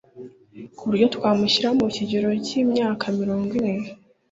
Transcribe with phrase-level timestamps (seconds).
[0.77, 3.89] kuburyo twamushyira mukigero cyimyaka mirongo ine